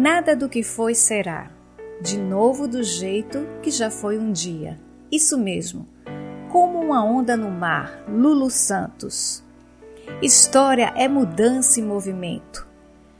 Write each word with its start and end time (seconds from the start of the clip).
Nada 0.00 0.36
do 0.36 0.48
que 0.48 0.62
foi 0.62 0.94
será, 0.94 1.50
de 2.00 2.16
novo 2.16 2.68
do 2.68 2.84
jeito 2.84 3.44
que 3.60 3.68
já 3.68 3.90
foi 3.90 4.16
um 4.16 4.30
dia. 4.30 4.78
Isso 5.10 5.36
mesmo, 5.36 5.88
como 6.52 6.78
uma 6.80 7.04
onda 7.04 7.36
no 7.36 7.50
mar, 7.50 8.04
Lulu 8.08 8.48
Santos. 8.48 9.42
História 10.22 10.92
é 10.94 11.08
mudança 11.08 11.80
e 11.80 11.82
movimento. 11.82 12.64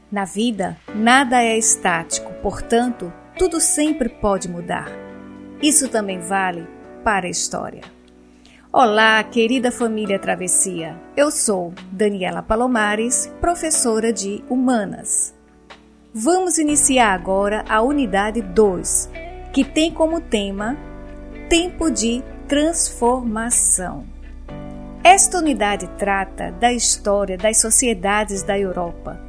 Na 0.09 0.23
vida, 0.23 0.77
nada 0.95 1.43
é 1.43 1.57
estático, 1.57 2.31
portanto, 2.35 3.11
tudo 3.37 3.59
sempre 3.59 4.07
pode 4.07 4.47
mudar. 4.47 4.89
Isso 5.61 5.89
também 5.89 6.21
vale 6.21 6.65
para 7.03 7.27
a 7.27 7.29
história. 7.29 7.81
Olá, 8.71 9.21
querida 9.21 9.69
família 9.69 10.17
Travessia. 10.17 10.97
Eu 11.17 11.29
sou 11.29 11.73
Daniela 11.91 12.41
Palomares, 12.41 13.29
professora 13.41 14.13
de 14.13 14.41
Humanas. 14.49 15.37
Vamos 16.13 16.57
iniciar 16.57 17.13
agora 17.13 17.63
a 17.69 17.83
unidade 17.83 18.41
2, 18.41 19.11
que 19.53 19.63
tem 19.63 19.93
como 19.93 20.19
tema 20.19 20.75
Tempo 21.47 21.91
de 21.91 22.23
Transformação. 22.47 24.07
Esta 25.03 25.37
unidade 25.37 25.87
trata 25.99 26.51
da 26.51 26.73
história 26.73 27.37
das 27.37 27.57
sociedades 27.57 28.41
da 28.41 28.57
Europa, 28.57 29.21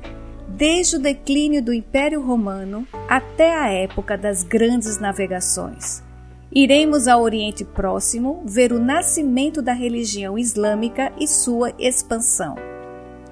desde 0.49 0.97
o 0.97 0.99
declínio 0.99 1.63
do 1.63 1.75
Império 1.75 2.23
Romano 2.23 2.89
até 3.07 3.55
a 3.55 3.69
época 3.69 4.17
das 4.17 4.43
grandes 4.43 4.99
navegações. 4.99 6.03
Iremos 6.51 7.07
ao 7.07 7.21
Oriente 7.21 7.63
Próximo 7.63 8.43
ver 8.47 8.73
o 8.73 8.81
nascimento 8.81 9.61
da 9.61 9.75
religião 9.75 10.39
islâmica 10.39 11.13
e 11.21 11.29
sua 11.29 11.75
expansão. 11.79 12.70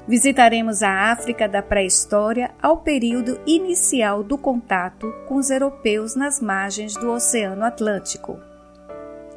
Visitaremos 0.09 0.83
a 0.83 1.13
África 1.13 1.47
da 1.47 1.61
pré-história 1.63 2.51
ao 2.63 2.79
período 2.79 3.39
inicial 3.47 4.23
do 4.25 4.39
contato 4.39 5.13
com 5.29 5.35
os 5.35 5.51
europeus 5.51 6.15
nas 6.15 6.41
margens 6.41 6.95
do 6.95 7.11
Oceano 7.11 7.63
Atlântico. 7.63 8.41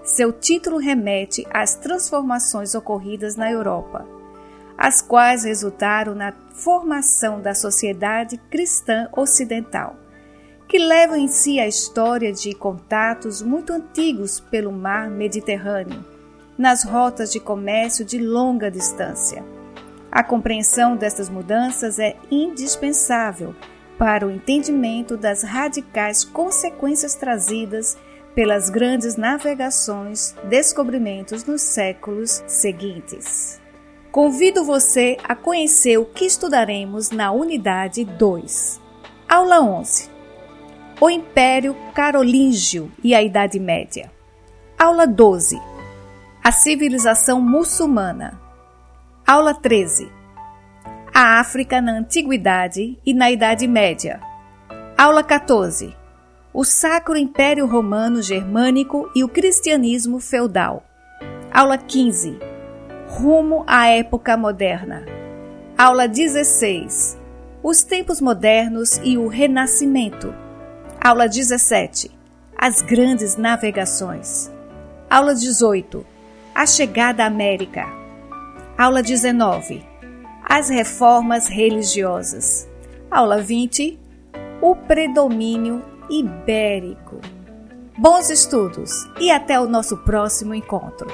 Seu 0.01 0.31
título 0.31 0.77
remete 0.77 1.45
às 1.51 1.75
transformações 1.75 2.73
ocorridas 2.73 3.35
na 3.35 3.51
Europa, 3.51 4.07
as 4.77 5.01
quais 5.01 5.43
resultaram 5.43 6.15
na 6.15 6.31
formação 6.53 7.41
da 7.41 7.53
sociedade 7.53 8.37
cristã 8.49 9.09
ocidental, 9.11 9.97
que 10.69 10.79
leva 10.79 11.17
em 11.17 11.27
si 11.27 11.59
a 11.59 11.67
história 11.67 12.31
de 12.31 12.55
contatos 12.55 13.41
muito 13.41 13.73
antigos 13.73 14.39
pelo 14.39 14.71
mar 14.71 15.09
Mediterrâneo, 15.09 16.05
nas 16.57 16.85
rotas 16.85 17.29
de 17.29 17.41
comércio 17.41 18.05
de 18.05 18.17
longa 18.19 18.71
distância 18.71 19.50
a 20.11 20.21
compreensão 20.23 20.97
destas 20.97 21.29
mudanças 21.29 21.97
é 21.97 22.17
indispensável 22.29 23.55
para 23.97 24.27
o 24.27 24.31
entendimento 24.31 25.15
das 25.15 25.43
radicais 25.43 26.23
consequências 26.23 27.15
trazidas 27.15 27.97
pelas 28.35 28.69
grandes 28.69 29.15
navegações, 29.15 30.35
descobrimentos 30.49 31.45
nos 31.45 31.61
séculos 31.61 32.43
seguintes. 32.47 33.61
Convido 34.11 34.65
você 34.65 35.17
a 35.23 35.35
conhecer 35.35 35.97
o 35.97 36.05
que 36.05 36.25
estudaremos 36.25 37.11
na 37.11 37.31
unidade 37.31 38.03
2. 38.03 38.81
Aula 39.29 39.61
11. 39.61 40.09
O 40.99 41.09
Império 41.09 41.75
Carolíngio 41.93 42.91
e 43.01 43.15
a 43.15 43.21
Idade 43.21 43.59
Média. 43.59 44.11
Aula 44.77 45.07
12. 45.07 45.57
A 46.43 46.51
civilização 46.51 47.39
muçulmana. 47.39 48.50
Aula 49.25 49.53
13. 49.53 50.11
A 51.13 51.39
África 51.39 51.79
na 51.79 51.93
Antiguidade 51.93 52.97
e 53.05 53.13
na 53.13 53.31
Idade 53.31 53.67
Média. 53.67 54.19
Aula 54.97 55.23
14. 55.23 55.95
O 56.53 56.65
Sacro 56.65 57.15
Império 57.15 57.65
Romano 57.65 58.21
Germânico 58.21 59.09
e 59.15 59.23
o 59.23 59.29
Cristianismo 59.29 60.19
Feudal. 60.19 60.83
Aula 61.53 61.77
15. 61.77 62.39
Rumo 63.07 63.63
à 63.67 63.87
Época 63.87 64.35
Moderna. 64.35 65.05
Aula 65.77 66.07
16. 66.07 67.17
Os 67.63 67.83
tempos 67.83 68.19
modernos 68.19 68.99
e 69.03 69.17
o 69.17 69.27
Renascimento. 69.27 70.33
Aula 70.99 71.29
17. 71.29 72.11
As 72.57 72.81
grandes 72.81 73.37
navegações. 73.37 74.51
Aula 75.09 75.33
18. 75.35 76.05
A 76.53 76.65
chegada 76.65 77.23
à 77.23 77.27
América. 77.27 78.00
Aula 78.77 79.03
19. 79.03 79.85
As 80.43 80.69
reformas 80.69 81.47
religiosas. 81.47 82.67
Aula 83.09 83.41
20. 83.41 83.99
O 84.61 84.75
predomínio 84.75 85.83
ibérico. 86.09 87.19
Bons 87.97 88.29
estudos 88.29 88.91
e 89.19 89.29
até 89.29 89.59
o 89.59 89.67
nosso 89.67 89.97
próximo 89.97 90.55
encontro. 90.55 91.07